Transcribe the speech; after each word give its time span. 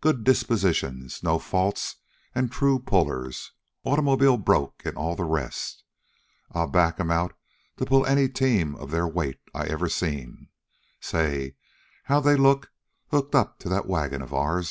Good 0.00 0.24
dispositions, 0.24 1.22
no 1.22 1.38
faults, 1.38 1.98
an' 2.34 2.48
true 2.48 2.80
pullers, 2.80 3.52
automobile 3.84 4.36
broke 4.36 4.82
an' 4.84 4.96
all 4.96 5.14
the 5.14 5.22
rest. 5.22 5.84
I'd 6.50 6.72
back 6.72 6.98
'em 6.98 7.10
to 7.10 7.14
out 7.14 7.34
pull 7.76 8.04
any 8.04 8.28
team 8.28 8.74
of 8.74 8.90
their 8.90 9.06
weight 9.06 9.38
I 9.54 9.66
ever 9.66 9.88
seen. 9.88 10.48
Say, 10.98 11.54
how'd 12.06 12.24
they 12.24 12.34
look 12.34 12.72
hooked 13.12 13.36
up 13.36 13.60
to 13.60 13.68
that 13.68 13.86
wagon 13.86 14.20
of 14.20 14.34
ourn?" 14.34 14.64